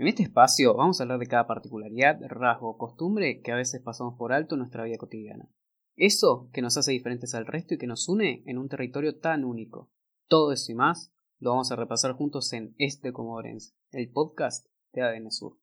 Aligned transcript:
En 0.00 0.08
este 0.08 0.22
espacio 0.22 0.72
vamos 0.72 0.98
a 0.98 1.02
hablar 1.02 1.18
de 1.18 1.26
cada 1.26 1.46
particularidad, 1.46 2.18
rasgo 2.26 2.70
o 2.70 2.78
costumbre 2.78 3.42
que 3.42 3.52
a 3.52 3.54
veces 3.54 3.82
pasamos 3.82 4.14
por 4.16 4.32
alto 4.32 4.54
en 4.54 4.60
nuestra 4.60 4.84
vida 4.84 4.96
cotidiana. 4.96 5.50
Eso 5.94 6.48
que 6.54 6.62
nos 6.62 6.78
hace 6.78 6.92
diferentes 6.92 7.34
al 7.34 7.44
resto 7.44 7.74
y 7.74 7.76
que 7.76 7.86
nos 7.86 8.08
une 8.08 8.42
en 8.46 8.56
un 8.56 8.70
territorio 8.70 9.18
tan 9.18 9.44
único. 9.44 9.90
Todo 10.26 10.52
eso 10.52 10.72
y 10.72 10.74
más 10.74 11.12
lo 11.38 11.50
vamos 11.50 11.70
a 11.70 11.76
repasar 11.76 12.14
juntos 12.14 12.50
en 12.54 12.74
Este 12.78 13.12
Comodorense, 13.12 13.74
el 13.92 14.10
podcast 14.10 14.66
de 14.94 15.02
ADN 15.02 15.30
Sur. 15.30 15.58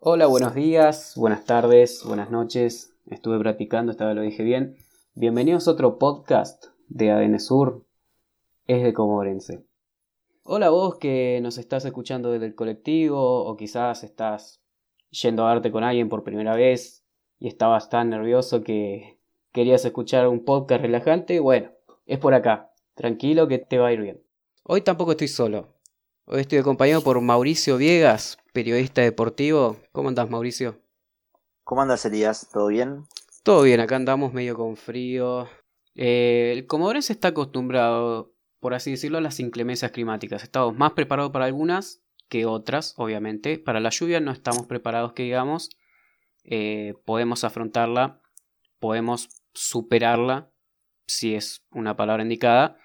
Hola, 0.00 0.26
buenos 0.26 0.54
días, 0.54 1.12
buenas 1.18 1.44
tardes, 1.44 2.02
buenas 2.02 2.30
noches. 2.30 2.94
Estuve 3.04 3.38
practicando, 3.38 3.92
esta 3.92 4.06
vez 4.06 4.16
lo 4.16 4.22
dije 4.22 4.42
bien. 4.42 4.78
Bienvenidos 5.12 5.68
a 5.68 5.72
otro 5.72 5.98
podcast 5.98 6.64
de 6.88 7.10
ADN 7.10 7.40
Sur, 7.40 7.84
es 8.66 8.82
de 8.82 8.94
Comodorense. 8.94 9.66
Hola 10.44 10.70
vos 10.70 10.96
que 10.96 11.38
nos 11.40 11.56
estás 11.56 11.84
escuchando 11.84 12.32
desde 12.32 12.46
el 12.46 12.56
colectivo 12.56 13.44
o 13.44 13.56
quizás 13.56 14.02
estás 14.02 14.60
yendo 15.10 15.46
a 15.46 15.54
verte 15.54 15.70
con 15.70 15.84
alguien 15.84 16.08
por 16.08 16.24
primera 16.24 16.56
vez 16.56 17.04
y 17.38 17.46
estabas 17.46 17.88
tan 17.90 18.10
nervioso 18.10 18.64
que 18.64 19.20
querías 19.52 19.84
escuchar 19.84 20.26
un 20.26 20.44
podcast 20.44 20.82
relajante. 20.82 21.38
Bueno, 21.38 21.70
es 22.06 22.18
por 22.18 22.34
acá. 22.34 22.72
Tranquilo 22.94 23.46
que 23.46 23.58
te 23.58 23.78
va 23.78 23.86
a 23.86 23.92
ir 23.92 24.00
bien. 24.00 24.20
Hoy 24.64 24.80
tampoco 24.80 25.12
estoy 25.12 25.28
solo. 25.28 25.76
Hoy 26.24 26.40
estoy 26.40 26.58
acompañado 26.58 27.04
por 27.04 27.20
Mauricio 27.20 27.76
Viegas, 27.76 28.36
periodista 28.52 29.00
deportivo. 29.00 29.76
¿Cómo 29.92 30.08
andás, 30.08 30.28
Mauricio? 30.28 30.76
¿Cómo 31.62 31.82
andas, 31.82 32.04
Elías? 32.04 32.48
¿Todo 32.52 32.66
bien? 32.66 33.04
Todo 33.44 33.62
bien, 33.62 33.78
acá 33.78 33.94
andamos 33.94 34.32
medio 34.32 34.56
con 34.56 34.76
frío. 34.76 35.46
Eh, 35.94 36.52
el 36.56 36.66
comodorense 36.66 37.12
está 37.12 37.28
acostumbrado 37.28 38.31
por 38.62 38.74
así 38.74 38.92
decirlo, 38.92 39.20
las 39.20 39.40
inclemencias 39.40 39.90
climáticas. 39.90 40.44
Estamos 40.44 40.76
más 40.76 40.92
preparados 40.92 41.32
para 41.32 41.46
algunas 41.46 42.00
que 42.28 42.46
otras, 42.46 42.94
obviamente. 42.96 43.58
Para 43.58 43.80
la 43.80 43.90
lluvia 43.90 44.20
no 44.20 44.30
estamos 44.30 44.66
preparados, 44.68 45.14
que 45.14 45.24
digamos. 45.24 45.70
Eh, 46.44 46.94
podemos 47.04 47.42
afrontarla, 47.42 48.22
podemos 48.78 49.30
superarla, 49.52 50.52
si 51.08 51.34
es 51.34 51.66
una 51.72 51.96
palabra 51.96 52.22
indicada. 52.22 52.78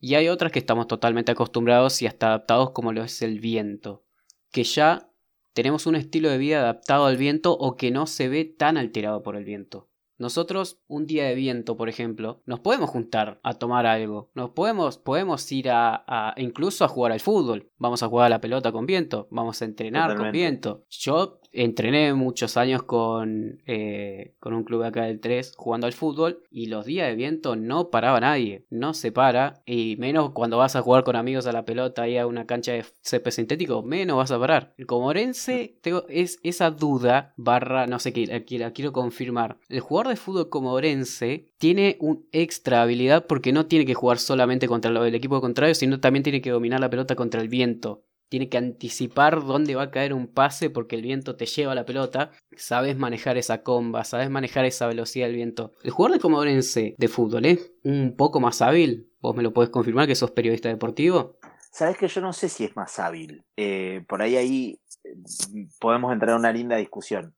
Y 0.00 0.16
hay 0.16 0.26
otras 0.26 0.50
que 0.50 0.58
estamos 0.58 0.88
totalmente 0.88 1.30
acostumbrados 1.30 2.02
y 2.02 2.08
hasta 2.08 2.26
adaptados, 2.26 2.72
como 2.72 2.92
lo 2.92 3.04
es 3.04 3.22
el 3.22 3.38
viento. 3.38 4.04
Que 4.50 4.64
ya 4.64 5.12
tenemos 5.52 5.86
un 5.86 5.94
estilo 5.94 6.28
de 6.28 6.38
vida 6.38 6.58
adaptado 6.58 7.06
al 7.06 7.16
viento 7.16 7.56
o 7.56 7.76
que 7.76 7.92
no 7.92 8.08
se 8.08 8.28
ve 8.28 8.46
tan 8.46 8.76
alterado 8.76 9.22
por 9.22 9.36
el 9.36 9.44
viento. 9.44 9.89
Nosotros, 10.20 10.78
un 10.86 11.06
día 11.06 11.24
de 11.24 11.34
viento, 11.34 11.78
por 11.78 11.88
ejemplo, 11.88 12.42
nos 12.44 12.60
podemos 12.60 12.90
juntar 12.90 13.40
a 13.42 13.54
tomar 13.54 13.86
algo. 13.86 14.30
Nos 14.34 14.50
podemos, 14.50 14.98
podemos 14.98 15.50
ir 15.50 15.70
a, 15.70 16.04
a, 16.06 16.34
incluso 16.36 16.84
a 16.84 16.88
jugar 16.88 17.12
al 17.12 17.20
fútbol. 17.20 17.70
Vamos 17.78 18.02
a 18.02 18.08
jugar 18.08 18.26
a 18.26 18.28
la 18.28 18.40
pelota 18.42 18.70
con 18.70 18.84
viento. 18.84 19.28
Vamos 19.30 19.62
a 19.62 19.64
entrenar 19.64 20.14
con 20.18 20.30
viento. 20.30 20.84
Yo 20.90 21.39
entrené 21.52 22.14
muchos 22.14 22.56
años 22.56 22.82
con, 22.82 23.60
eh, 23.66 24.34
con 24.40 24.54
un 24.54 24.64
club 24.64 24.82
acá 24.82 25.04
del 25.04 25.20
3 25.20 25.54
jugando 25.56 25.86
al 25.86 25.92
fútbol 25.92 26.42
y 26.50 26.66
los 26.66 26.86
días 26.86 27.08
de 27.08 27.14
viento 27.14 27.56
no 27.56 27.90
paraba 27.90 28.20
nadie, 28.20 28.64
no 28.70 28.94
se 28.94 29.12
para 29.12 29.62
y 29.66 29.96
menos 29.98 30.30
cuando 30.30 30.58
vas 30.58 30.76
a 30.76 30.82
jugar 30.82 31.04
con 31.04 31.16
amigos 31.16 31.46
a 31.46 31.52
la 31.52 31.64
pelota 31.64 32.08
y 32.08 32.18
a 32.18 32.26
una 32.26 32.46
cancha 32.46 32.72
de 32.72 32.84
césped 33.02 33.30
sintético, 33.30 33.82
menos 33.82 34.16
vas 34.16 34.30
a 34.30 34.38
parar. 34.38 34.74
El 34.76 34.86
comorense 34.86 35.76
tengo, 35.80 36.04
es 36.08 36.38
esa 36.42 36.70
duda 36.70 37.34
barra, 37.36 37.86
no 37.86 37.98
sé 37.98 38.12
qué, 38.12 38.26
la, 38.58 38.72
quiero 38.72 38.92
confirmar. 38.92 39.58
El 39.68 39.80
jugador 39.80 40.08
de 40.08 40.16
fútbol 40.16 40.48
comorense 40.48 41.46
tiene 41.58 41.96
un 42.00 42.26
extra 42.32 42.82
habilidad 42.82 43.26
porque 43.26 43.52
no 43.52 43.66
tiene 43.66 43.86
que 43.86 43.94
jugar 43.94 44.18
solamente 44.18 44.68
contra 44.68 44.90
el 44.90 45.14
equipo 45.14 45.40
contrario, 45.40 45.74
sino 45.74 46.00
también 46.00 46.22
tiene 46.22 46.40
que 46.40 46.50
dominar 46.50 46.80
la 46.80 46.90
pelota 46.90 47.16
contra 47.16 47.40
el 47.40 47.48
viento 47.48 48.02
tiene 48.30 48.48
que 48.48 48.56
anticipar 48.56 49.44
dónde 49.44 49.74
va 49.74 49.82
a 49.82 49.90
caer 49.90 50.14
un 50.14 50.28
pase 50.28 50.70
porque 50.70 50.96
el 50.96 51.02
viento 51.02 51.36
te 51.36 51.46
lleva 51.46 51.74
la 51.74 51.84
pelota. 51.84 52.30
Sabes 52.56 52.96
manejar 52.96 53.36
esa 53.36 53.62
comba, 53.62 54.04
sabes 54.04 54.30
manejar 54.30 54.64
esa 54.64 54.86
velocidad 54.86 55.26
del 55.26 55.36
viento. 55.36 55.72
El 55.82 55.90
jugador 55.90 56.16
de 56.16 56.22
comodorense 56.22 56.94
de 56.96 57.08
fútbol 57.08 57.44
es 57.44 57.72
un 57.82 58.14
poco 58.16 58.40
más 58.40 58.62
hábil. 58.62 59.10
¿Vos 59.20 59.36
me 59.36 59.42
lo 59.42 59.52
podés 59.52 59.70
confirmar 59.70 60.06
que 60.06 60.14
sos 60.14 60.30
periodista 60.30 60.68
deportivo? 60.68 61.38
Sabes 61.72 61.98
que 61.98 62.08
yo 62.08 62.20
no 62.20 62.32
sé 62.32 62.48
si 62.48 62.64
es 62.64 62.76
más 62.76 62.98
hábil. 63.00 63.44
Eh, 63.56 64.04
por 64.08 64.22
ahí 64.22 64.36
ahí 64.36 64.80
eh, 65.04 65.66
podemos 65.80 66.12
entrar 66.12 66.30
en 66.30 66.38
una 66.38 66.52
linda 66.52 66.76
discusión. 66.76 67.34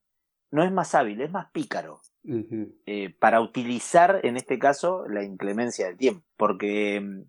No 0.50 0.62
es 0.62 0.70
más 0.70 0.94
hábil, 0.94 1.22
es 1.22 1.30
más 1.30 1.50
pícaro. 1.52 2.02
Eh, 2.86 3.16
para 3.18 3.40
utilizar 3.40 4.20
en 4.22 4.36
este 4.36 4.58
caso 4.58 5.08
la 5.08 5.24
inclemencia 5.24 5.86
del 5.86 5.96
tiempo. 5.96 6.22
Porque 6.36 7.00
mm, 7.00 7.22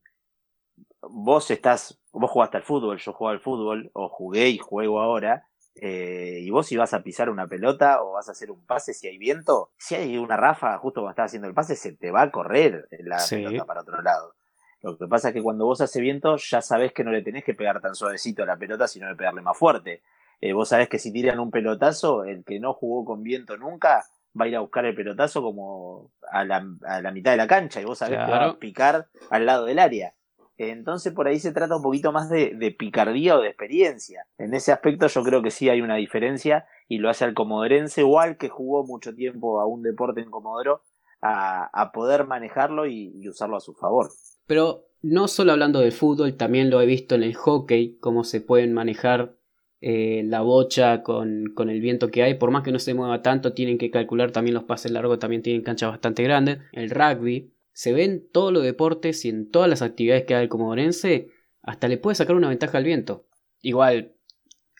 vos 1.10 1.50
estás, 1.52 2.00
vos 2.12 2.30
jugaste 2.32 2.58
al 2.58 2.64
fútbol, 2.64 2.98
yo 2.98 3.14
juego 3.14 3.32
al 3.32 3.40
fútbol, 3.40 3.92
o 3.94 4.10
jugué 4.10 4.50
y 4.50 4.58
juego 4.58 5.02
ahora, 5.02 5.48
eh, 5.76 6.40
y 6.42 6.50
vos 6.52 6.68
si 6.68 6.78
vas 6.78 6.94
a 6.94 7.02
pisar 7.02 7.30
una 7.30 7.48
pelota 7.48 8.04
o 8.04 8.14
vas 8.14 8.30
a 8.30 8.34
hacer 8.34 8.52
un 8.52 8.64
pase, 8.66 8.94
si 8.94 9.08
hay 9.08 9.18
viento, 9.18 9.72
si 9.78 9.96
hay 9.96 10.18
una 10.18 10.38
rafa 10.38 10.78
justo 10.78 11.02
cuando 11.02 11.12
estás 11.12 11.32
haciendo 11.32 11.48
el 11.48 11.54
pase, 11.54 11.76
se 11.76 11.94
te 11.94 12.12
va 12.12 12.22
a 12.22 12.32
correr 12.32 12.88
la 13.00 13.18
pelota 13.30 13.66
para 13.66 13.82
otro 13.82 14.02
lado. 14.02 14.36
Lo 14.82 14.98
que 14.98 15.08
pasa 15.08 15.30
es 15.30 15.34
que 15.34 15.42
cuando 15.42 15.66
vos 15.66 15.80
hace 15.82 16.02
viento, 16.02 16.36
ya 16.36 16.62
sabés 16.62 16.92
que 16.92 17.04
no 17.04 17.12
le 17.12 17.22
tenés 17.22 17.46
que 17.46 17.54
pegar 17.54 17.80
tan 17.80 17.96
suavecito 17.96 18.44
a 18.44 18.46
la 18.46 18.58
pelota, 18.58 18.88
sino 18.88 19.08
de 19.08 19.16
pegarle 19.16 19.42
más 19.42 19.58
fuerte. 19.58 20.04
Eh, 20.42 20.52
vos 20.52 20.68
sabés 20.68 20.90
que 20.90 21.00
si 21.00 21.14
tiran 21.14 21.40
un 21.40 21.52
pelotazo, 21.52 22.26
el 22.26 22.44
que 22.44 22.60
no 22.60 22.74
jugó 22.74 23.06
con 23.06 23.24
viento 23.24 23.56
nunca 23.56 24.06
va 24.40 24.46
a 24.46 24.48
ir 24.48 24.56
a 24.58 24.60
buscar 24.60 24.86
el 24.86 24.94
pelotazo 24.94 25.42
como 25.42 26.12
a 26.30 26.44
la, 26.44 26.66
a 26.86 27.02
la 27.02 27.12
mitad 27.12 27.32
de 27.32 27.38
la 27.38 27.48
cancha 27.48 27.80
y 27.80 27.86
vos 27.86 28.00
sabés 28.00 28.20
que 28.26 28.32
va 28.32 28.46
a 28.46 28.60
picar 28.60 29.08
al 29.30 29.46
lado 29.46 29.66
del 29.66 29.80
área. 29.80 30.14
Entonces 30.58 31.14
por 31.14 31.28
ahí 31.28 31.40
se 31.40 31.52
trata 31.52 31.76
un 31.76 31.82
poquito 31.82 32.12
más 32.12 32.30
de, 32.30 32.76
picardía 32.78 33.38
o 33.38 33.42
de 33.42 33.50
experiencia. 33.50 34.26
En 34.38 34.54
ese 34.54 34.72
aspecto 34.72 35.08
yo 35.08 35.24
creo 35.24 35.42
que 35.42 35.52
sí 35.52 35.70
hay 35.70 35.82
una 35.82 35.96
diferencia 35.96 36.66
y 36.88 37.00
lo 37.00 37.10
hace 37.10 37.26
al 37.26 37.34
comodorense 37.34 38.02
igual 38.02 38.38
que 38.38 38.50
jugó 38.50 38.86
mucho 38.86 39.14
tiempo 39.16 39.60
a 39.60 39.66
un 39.66 39.82
deporte 39.82 40.22
en 40.22 40.30
Comodoro 40.30 40.82
a, 41.22 41.92
poder 41.94 42.28
manejarlo 42.28 42.86
y, 42.86 43.28
usarlo 43.28 43.56
a 43.56 43.62
su 43.62 43.74
favor. 43.74 44.10
Pero 44.46 44.90
no 45.02 45.30
solo 45.30 45.54
hablando 45.54 45.80
del 45.80 45.94
fútbol, 45.94 46.36
también 46.36 46.70
lo 46.70 46.82
he 46.82 46.86
visto 46.86 47.16
en 47.16 47.24
el 47.24 47.34
hockey, 47.34 47.98
cómo 48.00 48.26
se 48.26 48.42
pueden 48.42 48.74
manejar 48.74 49.38
eh, 49.80 50.24
la 50.26 50.42
bocha 50.42 51.02
con, 51.02 51.54
con, 51.56 51.70
el 51.70 51.80
viento 51.80 52.12
que 52.12 52.24
hay. 52.24 52.34
Por 52.34 52.52
más 52.52 52.64
que 52.64 52.74
no 52.74 52.80
se 52.80 52.94
mueva 52.94 53.22
tanto, 53.22 53.54
tienen 53.54 53.78
que 53.78 53.90
calcular 53.90 54.32
también 54.32 54.54
los 54.54 54.66
pases 54.66 54.92
largos, 54.92 55.20
también 55.20 55.42
tienen 55.42 55.62
canchas 55.62 55.92
bastante 55.92 56.24
grandes. 56.24 56.60
El 56.74 56.90
rugby 56.90 57.53
se 57.74 57.92
ve 57.92 58.04
en 58.04 58.28
todos 58.32 58.54
los 58.54 58.64
deportes 58.64 59.26
y 59.26 59.30
en 59.30 59.50
todas 59.50 59.70
las 59.70 59.82
actividades 59.82 60.26
que 60.26 60.36
hay 60.36 60.44
el 60.44 60.50
comodorense, 60.50 61.30
hasta 61.62 61.88
le 61.88 61.98
puede 61.98 62.16
sacar 62.16 62.36
una 62.36 62.50
ventaja 62.50 62.78
al 62.78 62.84
viento. 62.84 63.26
Igual, 63.62 64.14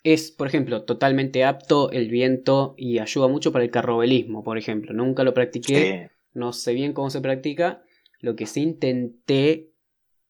es, 0.04 0.32
por 0.32 0.48
ejemplo, 0.48 0.84
totalmente 0.84 1.44
apto 1.44 1.90
el 1.92 2.10
viento 2.10 2.76
y 2.78 3.00
ayuda 3.00 3.28
mucho 3.28 3.52
para 3.52 3.64
el 3.64 3.72
carrobelismo, 3.72 4.44
por 4.44 4.58
ejemplo. 4.58 4.94
Nunca 4.94 5.24
lo 5.24 5.34
practiqué, 5.34 6.12
no 6.34 6.54
sé 6.54 6.74
bien 6.74 6.94
cómo 6.94 7.10
se 7.10 7.22
practica. 7.22 7.84
Lo 8.20 8.36
que 8.36 8.46
sí 8.46 8.62
intenté, 8.62 9.72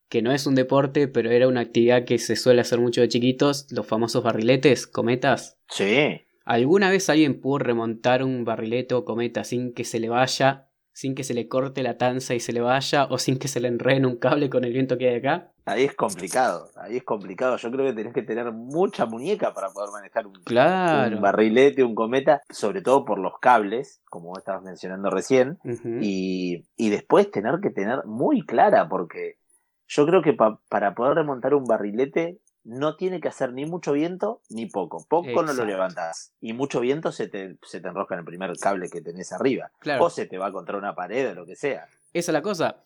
que 0.10 0.22
no 0.22 0.32
es 0.32 0.46
un 0.46 0.56
deporte, 0.56 1.08
pero 1.08 1.32
era 1.32 1.48
una 1.48 1.62
actividad 1.62 2.06
que 2.06 2.18
se 2.18 2.36
suele 2.36 2.62
hacer 2.62 2.80
mucho 2.80 3.02
de 3.02 3.10
chiquitos, 3.10 3.68
los 3.72 3.86
famosos 3.86 4.24
barriletes, 4.24 4.88
cometas. 4.88 5.60
Sí. 5.70 6.22
¿Alguna 6.46 6.90
vez 6.90 7.10
alguien 7.10 7.40
pudo 7.40 7.60
remontar 7.60 8.24
un 8.24 8.46
barrilete 8.46 8.96
o 8.96 9.06
cometa 9.06 9.44
sin 9.44 9.74
que 9.74 9.86
se 9.86 10.00
le 10.00 10.10
vaya 10.10 10.70
sin 10.94 11.16
que 11.16 11.24
se 11.24 11.34
le 11.34 11.48
corte 11.48 11.84
la 11.84 11.98
tanza 11.98 12.36
y 12.36 12.40
se 12.40 12.54
le 12.54 12.62
vaya 12.62 13.06
o 13.10 13.18
sin 13.18 13.38
que 13.38 13.48
se 13.48 13.60
le 13.60 13.68
enrede 13.68 14.06
un 14.06 14.18
cable 14.18 14.50
con 14.50 14.64
el 14.64 14.72
viento 14.72 14.98
que 14.98 15.10
hay 15.10 15.16
acá? 15.18 15.52
Ahí 15.66 15.86
es 15.86 15.96
complicado, 15.96 16.70
ahí 16.76 16.98
es 16.98 17.04
complicado. 17.04 17.58
Yo 17.58 17.72
creo 17.72 17.86
que 17.86 17.94
tenés 17.94 18.14
que 18.14 18.22
tener 18.22 18.52
mucha 18.52 19.06
muñeca 19.06 19.54
para 19.54 19.70
poder 19.70 19.92
manejar 19.92 20.28
un, 20.28 21.22
barrilete, 21.22 21.84
un 21.84 21.96
cometa, 21.96 22.42
sobre 22.50 22.82
todo 22.82 23.06
por 23.06 23.18
los 23.18 23.40
cables, 23.40 24.02
como 24.10 24.38
estabas 24.38 24.62
mencionando 24.64 25.10
recién, 25.10 25.58
y, 26.02 26.66
y, 26.76 26.90
después 26.90 27.32
tener 27.32 27.60
que 27.62 27.70
tener 27.70 28.06
muy 28.06 28.46
clara, 28.46 28.90
porque 28.90 29.38
yo 29.88 30.06
creo 30.06 30.22
que 30.22 30.34
para 30.34 30.96
poder 30.96 31.16
remontar 31.16 31.54
un 31.54 31.66
barrilete 31.66 32.40
no 32.64 32.96
tiene 32.96 33.20
que 33.20 33.28
hacer 33.28 33.54
ni 33.54 33.66
mucho 33.66 33.94
viento 33.94 34.42
ni 34.50 34.66
poco. 34.68 35.06
Poco 35.08 35.44
no 35.44 35.54
lo 35.54 35.66
levantas. 35.66 36.34
Y 36.40 36.54
mucho 36.54 36.80
viento 36.80 37.12
se 37.12 37.28
te, 37.28 37.58
se 37.64 37.82
te 37.82 37.88
enrosca 37.88 38.16
en 38.16 38.20
el 38.20 38.26
primer 38.26 38.56
cable 38.58 38.90
que 38.90 39.02
tenés 39.02 39.32
arriba. 39.34 39.72
O 40.00 40.10
se 40.10 40.26
te 40.26 40.38
va 40.38 40.52
contra 40.52 40.78
una 40.78 40.96
pared 40.96 41.32
o 41.32 41.36
lo 41.36 41.46
que 41.46 41.56
sea. 41.56 41.88
Esa 42.14 42.32
es 42.32 42.34
la 42.34 42.42
cosa. 42.42 42.78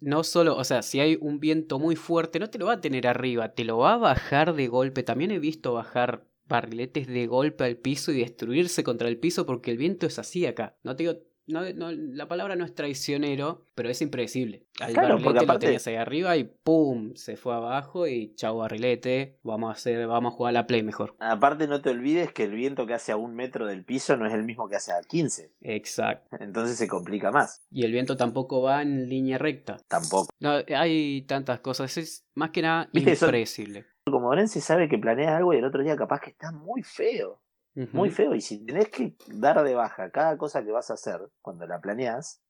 No 0.00 0.24
solo, 0.24 0.56
o 0.56 0.64
sea, 0.64 0.82
si 0.82 0.98
hay 1.00 1.16
un 1.20 1.38
viento 1.38 1.78
muy 1.78 1.94
fuerte, 1.94 2.40
no 2.40 2.50
te 2.50 2.58
lo 2.58 2.66
va 2.66 2.74
a 2.74 2.80
tener 2.80 3.06
arriba, 3.06 3.50
te 3.50 3.64
lo 3.64 3.78
va 3.78 3.94
a 3.94 3.98
bajar 3.98 4.54
de 4.54 4.66
golpe. 4.66 5.04
También 5.04 5.30
he 5.30 5.38
visto 5.38 5.72
bajar 5.72 6.24
barriletes 6.48 7.06
de 7.06 7.26
golpe 7.26 7.64
al 7.64 7.76
piso 7.76 8.12
y 8.12 8.18
destruirse 8.18 8.82
contra 8.84 9.08
el 9.08 9.18
piso 9.18 9.46
porque 9.46 9.70
el 9.70 9.78
viento 9.78 10.06
es 10.06 10.18
así 10.18 10.44
acá. 10.44 10.76
No 10.82 10.96
te 10.96 11.04
digo 11.04 11.20
no, 11.46 11.90
la 11.90 12.28
palabra 12.28 12.56
no 12.56 12.64
es 12.64 12.74
traicionero, 12.74 13.66
pero 13.74 13.88
es 13.88 14.00
impredecible. 14.00 14.66
Al 14.80 14.92
claro, 14.92 15.18
barrilete 15.18 15.46
lo 15.46 15.58
tenías 15.58 15.86
ahí 15.86 15.96
arriba 15.96 16.36
y 16.36 16.44
¡pum! 16.44 17.14
se 17.14 17.36
fue 17.36 17.54
abajo 17.54 18.06
y 18.06 18.34
chau 18.34 18.58
barrilete, 18.58 19.38
vamos 19.42 19.70
a 19.70 19.72
hacer, 19.72 20.06
vamos 20.06 20.32
a 20.32 20.36
jugar 20.36 20.50
a 20.50 20.52
la 20.52 20.66
play 20.66 20.82
mejor. 20.82 21.16
Aparte 21.18 21.66
no 21.66 21.82
te 21.82 21.90
olvides 21.90 22.32
que 22.32 22.44
el 22.44 22.52
viento 22.52 22.86
que 22.86 22.94
hace 22.94 23.12
a 23.12 23.16
un 23.16 23.34
metro 23.34 23.66
del 23.66 23.84
piso 23.84 24.16
no 24.16 24.26
es 24.26 24.32
el 24.32 24.44
mismo 24.44 24.68
que 24.68 24.76
hace 24.76 24.92
a 24.92 25.00
15. 25.00 25.52
Exacto. 25.62 26.36
Entonces 26.40 26.76
se 26.76 26.88
complica 26.88 27.30
más. 27.30 27.64
Y 27.70 27.84
el 27.84 27.92
viento 27.92 28.16
tampoco 28.16 28.62
va 28.62 28.82
en 28.82 29.08
línea 29.08 29.38
recta. 29.38 29.78
Tampoco. 29.88 30.28
No, 30.40 30.58
hay 30.74 31.22
tantas 31.22 31.60
cosas, 31.60 31.96
es 31.96 32.24
más 32.34 32.50
que 32.50 32.62
nada 32.62 32.88
impredecible. 32.92 33.86
Como 34.04 34.28
Orense 34.28 34.60
sabe 34.60 34.88
que 34.88 34.98
planea 34.98 35.36
algo 35.36 35.54
y 35.54 35.58
el 35.58 35.64
otro 35.64 35.82
día 35.82 35.96
capaz 35.96 36.20
que 36.20 36.30
está 36.30 36.50
muy 36.50 36.82
feo. 36.82 37.41
Muy 37.74 38.10
feo. 38.10 38.34
Y 38.34 38.40
si 38.40 38.64
tenés 38.64 38.88
que 38.88 39.14
dar 39.28 39.62
de 39.62 39.74
baja 39.74 40.10
cada 40.10 40.36
cosa 40.36 40.62
que 40.62 40.72
vas 40.72 40.90
a 40.90 40.94
hacer 40.94 41.20
cuando 41.40 41.66
la 41.66 41.80
planeas, 41.80 42.40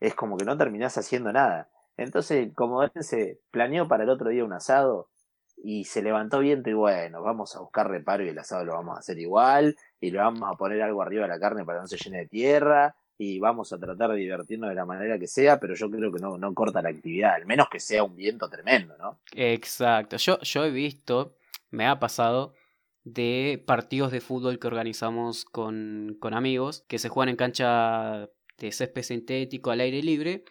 es 0.00 0.14
como 0.14 0.36
que 0.36 0.44
no 0.44 0.56
terminás 0.56 0.96
haciendo 0.98 1.32
nada. 1.32 1.70
Entonces, 1.96 2.52
como 2.54 2.86
se 3.00 3.40
planeó 3.50 3.88
para 3.88 4.04
el 4.04 4.10
otro 4.10 4.30
día 4.30 4.44
un 4.44 4.52
asado 4.52 5.08
y 5.56 5.84
se 5.84 6.02
levantó 6.02 6.40
viento 6.40 6.68
y 6.68 6.74
bueno, 6.74 7.22
vamos 7.22 7.54
a 7.54 7.60
buscar 7.60 7.88
reparo 7.88 8.24
y 8.24 8.28
el 8.28 8.38
asado 8.38 8.64
lo 8.64 8.74
vamos 8.74 8.96
a 8.96 9.00
hacer 9.00 9.18
igual 9.18 9.76
y 10.00 10.10
le 10.10 10.18
vamos 10.18 10.42
a 10.52 10.56
poner 10.56 10.82
algo 10.82 11.02
arriba 11.02 11.22
de 11.22 11.28
la 11.28 11.38
carne 11.38 11.64
para 11.64 11.78
que 11.78 11.82
no 11.82 11.88
se 11.88 11.96
llene 11.96 12.18
de 12.18 12.26
tierra 12.26 12.96
y 13.16 13.38
vamos 13.38 13.72
a 13.72 13.78
tratar 13.78 14.10
de 14.10 14.16
divertirnos 14.16 14.68
de 14.68 14.74
la 14.74 14.84
manera 14.84 15.18
que 15.18 15.28
sea, 15.28 15.60
pero 15.60 15.74
yo 15.74 15.88
creo 15.88 16.12
que 16.12 16.20
no, 16.20 16.36
no 16.36 16.52
corta 16.52 16.82
la 16.82 16.88
actividad, 16.88 17.34
al 17.34 17.46
menos 17.46 17.68
que 17.70 17.78
sea 17.78 18.02
un 18.02 18.16
viento 18.16 18.48
tremendo, 18.48 18.96
¿no? 18.98 19.20
Exacto. 19.34 20.16
Yo, 20.16 20.40
yo 20.40 20.64
he 20.64 20.70
visto, 20.70 21.36
me 21.70 21.86
ha 21.86 22.00
pasado 22.00 22.54
de 23.04 23.62
partidos 23.66 24.10
de 24.10 24.20
fútbol 24.20 24.58
que 24.58 24.66
organizamos 24.66 25.44
con, 25.44 26.16
con 26.18 26.34
amigos, 26.34 26.84
que 26.88 26.98
se 26.98 27.10
juegan 27.10 27.28
en 27.28 27.36
cancha 27.36 28.30
de 28.58 28.72
césped 28.72 29.02
sintético 29.02 29.70
al 29.70 29.80
aire 29.80 30.02
libre. 30.02 30.44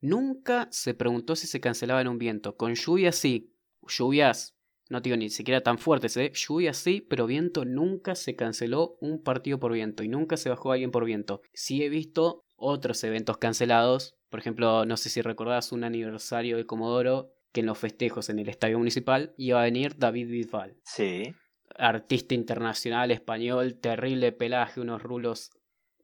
Nunca 0.00 0.68
se 0.70 0.94
preguntó 0.94 1.34
si 1.34 1.46
se 1.46 1.60
cancelaba 1.60 2.00
en 2.00 2.08
un 2.08 2.18
viento. 2.18 2.56
Con 2.56 2.74
lluvias 2.74 3.16
sí. 3.16 3.54
Lluvias, 3.86 4.54
no 4.90 5.00
digo 5.00 5.16
ni 5.16 5.30
siquiera 5.30 5.62
tan 5.62 5.78
fuertes, 5.78 6.16
¿eh? 6.18 6.30
Lluvias 6.34 6.76
sí, 6.76 7.00
pero 7.00 7.26
viento 7.26 7.64
nunca 7.64 8.14
se 8.14 8.36
canceló 8.36 8.98
un 9.00 9.22
partido 9.22 9.58
por 9.58 9.72
viento 9.72 10.02
y 10.02 10.08
nunca 10.08 10.36
se 10.36 10.50
bajó 10.50 10.72
alguien 10.72 10.90
por 10.90 11.06
viento. 11.06 11.40
Sí 11.54 11.82
he 11.82 11.88
visto 11.88 12.44
otros 12.56 13.02
eventos 13.02 13.38
cancelados. 13.38 14.14
Por 14.28 14.40
ejemplo, 14.40 14.84
no 14.84 14.98
sé 14.98 15.08
si 15.08 15.22
recordás 15.22 15.72
un 15.72 15.84
aniversario 15.84 16.58
de 16.58 16.66
Comodoro 16.66 17.32
que 17.52 17.60
en 17.60 17.66
los 17.66 17.78
festejos 17.78 18.28
en 18.28 18.40
el 18.40 18.48
estadio 18.50 18.76
municipal 18.76 19.32
iba 19.38 19.60
a 19.60 19.64
venir 19.64 19.96
David 19.96 20.28
Bisbal. 20.28 20.76
Sí 20.84 21.34
artista 21.78 22.34
internacional 22.34 23.10
español, 23.10 23.74
terrible 23.76 24.32
pelaje, 24.32 24.80
unos 24.80 25.02
rulos 25.02 25.50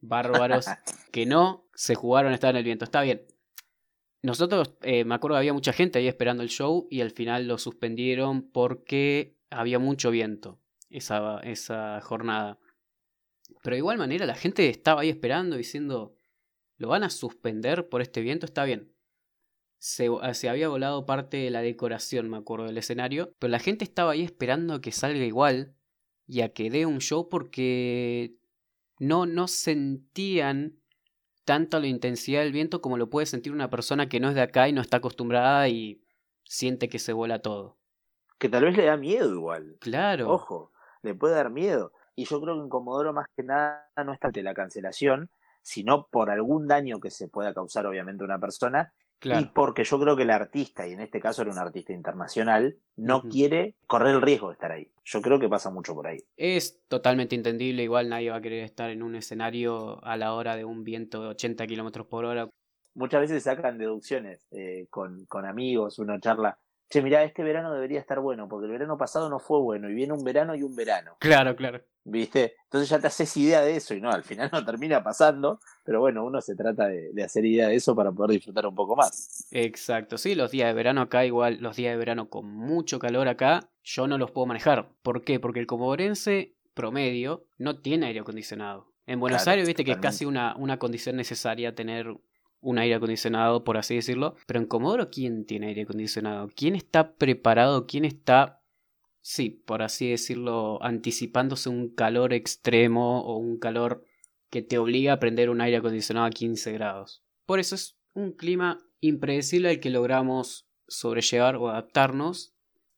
bárbaros, 0.01 0.65
que 1.11 1.25
no 1.25 1.67
se 1.73 1.95
jugaron 1.95 2.31
a 2.31 2.35
estar 2.35 2.51
en 2.51 2.57
el 2.57 2.63
viento. 2.63 2.85
Está 2.85 3.01
bien. 3.01 3.25
Nosotros, 4.23 4.73
eh, 4.81 5.05
me 5.05 5.13
acuerdo 5.15 5.35
que 5.35 5.39
había 5.39 5.53
mucha 5.53 5.73
gente 5.73 5.99
ahí 5.99 6.07
esperando 6.07 6.41
el 6.41 6.49
show 6.49 6.87
y 6.89 7.01
al 7.01 7.11
final 7.11 7.47
lo 7.47 7.59
suspendieron 7.59 8.49
porque 8.49 9.37
había 9.51 9.77
mucho 9.77 10.09
viento 10.09 10.59
esa, 10.89 11.39
esa 11.41 12.01
jornada. 12.01 12.57
Pero 13.61 13.75
de 13.75 13.79
igual 13.79 13.97
manera 13.97 14.25
la 14.25 14.35
gente 14.35 14.67
estaba 14.69 15.01
ahí 15.01 15.09
esperando 15.09 15.57
diciendo, 15.57 16.15
¿lo 16.77 16.87
van 16.87 17.03
a 17.03 17.09
suspender 17.11 17.87
por 17.87 18.01
este 18.01 18.21
viento? 18.21 18.47
Está 18.47 18.63
bien. 18.63 18.94
Ah, 20.21 20.33
se, 20.33 20.49
había 20.49 20.69
volado 20.69 21.05
parte 21.05 21.37
de 21.37 21.51
la 21.51 21.61
decoración, 21.61 22.29
me 22.29 22.37
acuerdo, 22.37 22.65
del 22.65 22.77
escenario, 22.77 23.33
pero 23.39 23.51
la 23.51 23.59
gente 23.59 23.83
estaba 23.83 24.11
ahí 24.11 24.23
esperando 24.23 24.73
a 24.73 24.81
que 24.81 24.91
salga 24.91 25.23
igual 25.23 25.75
y 26.27 26.41
a 26.41 26.53
que 26.53 26.69
dé 26.69 26.85
un 26.85 26.99
show 26.99 27.29
porque 27.29 28.35
no, 28.99 29.25
no 29.25 29.47
sentían 29.47 30.79
tanto 31.43 31.79
la 31.79 31.87
intensidad 31.87 32.41
del 32.41 32.51
viento 32.51 32.81
como 32.81 32.97
lo 32.97 33.09
puede 33.09 33.27
sentir 33.27 33.53
una 33.53 33.69
persona 33.69 34.09
que 34.09 34.19
no 34.19 34.29
es 34.29 34.35
de 34.35 34.41
acá 34.41 34.67
y 34.67 34.73
no 34.73 34.81
está 34.81 34.97
acostumbrada 34.97 35.67
y 35.69 36.01
siente 36.43 36.89
que 36.89 36.97
se 36.97 37.13
vuela 37.13 37.39
todo. 37.39 37.77
Que 38.39 38.49
tal 38.49 38.63
vez 38.63 38.75
le 38.75 38.85
da 38.85 38.97
miedo 38.97 39.31
igual. 39.31 39.77
Claro. 39.79 40.31
Ojo, 40.31 40.71
le 41.03 41.13
puede 41.13 41.35
dar 41.35 41.51
miedo. 41.51 41.93
Y 42.15 42.25
yo 42.25 42.41
creo 42.41 42.55
que 42.55 42.61
en 42.61 42.69
Comodoro 42.69 43.13
más 43.13 43.27
que 43.35 43.43
nada 43.43 43.87
no 44.03 44.13
está 44.13 44.27
ante 44.27 44.41
la 44.41 44.55
cancelación, 44.55 45.29
sino 45.61 46.07
por 46.07 46.31
algún 46.31 46.67
daño 46.67 46.99
que 46.99 47.11
se 47.11 47.27
pueda 47.27 47.53
causar 47.53 47.85
obviamente 47.85 48.23
a 48.23 48.25
una 48.25 48.39
persona 48.39 48.93
y 49.23 49.45
porque 49.45 49.83
yo 49.83 49.99
creo 49.99 50.15
que 50.15 50.23
el 50.23 50.29
artista, 50.29 50.87
y 50.87 50.93
en 50.93 51.01
este 51.01 51.19
caso 51.19 51.41
era 51.41 51.51
un 51.51 51.57
artista 51.57 51.93
internacional, 51.93 52.77
no 52.95 53.23
quiere 53.23 53.75
correr 53.87 54.15
el 54.15 54.21
riesgo 54.21 54.47
de 54.47 54.53
estar 54.53 54.71
ahí. 54.71 54.91
Yo 55.03 55.21
creo 55.21 55.39
que 55.39 55.49
pasa 55.49 55.69
mucho 55.69 55.93
por 55.93 56.07
ahí. 56.07 56.19
Es 56.37 56.79
totalmente 56.87 57.35
entendible, 57.35 57.83
igual 57.83 58.09
nadie 58.09 58.29
va 58.29 58.37
a 58.37 58.41
querer 58.41 58.63
estar 58.63 58.89
en 58.89 59.03
un 59.03 59.15
escenario 59.15 60.03
a 60.03 60.17
la 60.17 60.33
hora 60.33 60.55
de 60.55 60.65
un 60.65 60.83
viento 60.83 61.21
de 61.21 61.29
80 61.29 61.65
kilómetros 61.67 62.07
por 62.07 62.25
hora. 62.25 62.49
Muchas 62.93 63.21
veces 63.21 63.43
sacan 63.43 63.77
deducciones 63.77 64.47
eh, 64.51 64.87
con, 64.89 65.25
con 65.25 65.45
amigos, 65.45 65.99
uno 65.99 66.19
charla 66.19 66.57
che, 66.89 67.01
mirá, 67.01 67.23
este 67.23 67.43
verano 67.43 67.73
debería 67.73 67.99
estar 67.99 68.19
bueno, 68.19 68.47
porque 68.47 68.65
el 68.65 68.71
verano 68.71 68.97
pasado 68.97 69.29
no 69.29 69.39
fue 69.39 69.59
bueno, 69.59 69.89
y 69.89 69.93
viene 69.93 70.13
un 70.13 70.23
verano 70.23 70.55
y 70.55 70.63
un 70.63 70.75
verano. 70.75 71.17
Claro, 71.19 71.55
claro. 71.55 71.81
¿Viste? 72.03 72.55
Entonces 72.65 72.87
ya 72.87 72.99
te 72.99 73.07
haces 73.07 73.35
idea 73.37 73.61
de 73.61 73.75
eso, 73.75 73.95
y 73.95 74.01
no, 74.01 74.11
al 74.11 74.23
final 74.23 74.49
no 74.53 74.63
termina 74.63 75.03
pasando, 75.03 75.59
pero 75.83 75.99
bueno, 75.99 76.23
uno 76.23 76.39
se 76.41 76.55
trata 76.55 76.87
de, 76.87 77.23
hacer 77.23 77.45
idea 77.45 77.67
de 77.67 77.75
eso 77.75 77.95
para 77.95 78.11
poder 78.11 78.31
disfrutar 78.31 78.67
un 78.67 78.75
poco 78.75 78.95
más. 78.95 79.47
Exacto, 79.51 80.17
sí, 80.17 80.35
los 80.35 80.51
días 80.51 80.67
de 80.67 80.73
verano 80.73 81.01
acá, 81.01 81.25
igual, 81.25 81.57
los 81.61 81.75
días 81.75 81.93
de 81.93 81.97
verano 81.97 82.29
con 82.29 82.45
mucho 82.45 82.99
calor 82.99 83.27
acá, 83.27 83.69
yo 83.83 84.07
no 84.07 84.17
los 84.17 84.31
puedo 84.31 84.45
manejar. 84.45 84.89
¿Por 85.01 85.23
qué? 85.23 85.39
Porque 85.39 85.59
el 85.59 85.67
comodorense 85.67 86.53
promedio 86.73 87.45
no 87.57 87.79
tiene 87.79 88.07
aire 88.07 88.19
acondicionado. 88.19 88.91
En 89.07 89.19
Buenos 89.19 89.47
Aires, 89.47 89.67
viste 89.67 89.83
que 89.83 89.91
es 89.91 89.97
casi 89.97 90.25
una, 90.25 90.55
una 90.57 90.79
condición 90.79 91.15
necesaria 91.15 91.75
tener 91.75 92.15
un 92.65 92.79
aire 92.79 92.95
acondicionado, 92.95 93.63
por 93.63 93.77
así 93.77 93.95
decirlo. 93.95 94.35
Pero 94.47 94.59
en 94.59 94.65
Comodoro, 94.65 95.09
¿quién 95.09 95.45
tiene 95.45 95.67
aire 95.67 95.83
acondicionado? 95.83 96.49
¿Quién 96.55 96.75
está 96.75 97.15
preparado? 97.15 97.85
¿Quién 97.85 98.05
está, 98.05 98.63
sí, 99.21 99.49
por 99.49 99.83
así 99.83 100.09
decirlo, 100.09 100.83
anticipándose 100.83 101.69
un 101.69 101.93
calor 101.93 102.33
extremo 102.33 103.21
o 103.21 103.37
un 103.37 103.59
calor 103.59 104.03
que 104.49 104.63
te 104.63 104.79
obliga 104.79 105.13
a 105.13 105.19
prender 105.19 105.49
un 105.49 105.61
aire 105.61 105.77
acondicionado 105.77 106.25
a 106.25 106.31
15 106.31 106.71
grados? 106.73 107.23
Por 107.45 107.59
eso 107.59 107.75
es 107.75 107.99
un 108.13 108.31
clima 108.31 108.79
impredecible 108.99 109.69
al 109.69 109.79
que 109.79 109.91
logramos 109.91 110.67
sobrellevar 110.87 111.57
o 111.57 111.69
adaptarnos 111.69 112.55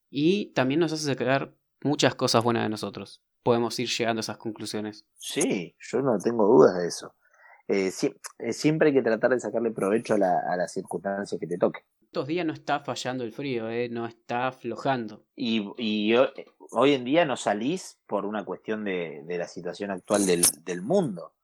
y 0.08 0.52
también 0.54 0.80
nos 0.80 0.92
hace 0.92 1.04
sacar 1.04 1.54
muchas 1.82 2.14
cosas 2.14 2.42
buenas 2.42 2.62
de 2.62 2.70
nosotros. 2.70 3.22
Podemos 3.42 3.78
ir 3.78 3.88
llegando 3.88 4.20
a 4.20 4.22
esas 4.22 4.38
conclusiones. 4.38 5.06
Sí, 5.16 5.76
yo 5.78 6.00
no 6.00 6.18
tengo 6.18 6.46
dudas 6.46 6.74
de 6.78 6.88
eso. 6.88 7.14
Eh, 7.68 7.92
eh, 8.38 8.52
siempre 8.54 8.88
hay 8.88 8.94
que 8.94 9.02
tratar 9.02 9.30
de 9.30 9.40
sacarle 9.40 9.70
provecho 9.70 10.14
a 10.14 10.18
la, 10.18 10.38
a 10.38 10.68
circunstancia 10.68 11.38
que 11.38 11.46
te 11.46 11.58
toque. 11.58 11.84
Estos 12.02 12.26
días 12.26 12.46
no 12.46 12.54
está 12.54 12.80
fallando 12.80 13.24
el 13.24 13.32
frío, 13.32 13.68
eh, 13.68 13.90
no 13.90 14.06
está 14.06 14.48
aflojando. 14.48 15.26
Y, 15.36 16.14
hoy 16.70 16.92
en 16.94 17.04
día 17.04 17.26
no 17.26 17.36
salís 17.36 17.98
por 18.06 18.24
una 18.24 18.46
cuestión 18.46 18.84
de, 18.84 19.22
la 19.28 19.46
situación 19.46 19.90
actual 19.90 20.24
del, 20.24 20.82
mundo. 20.82 21.34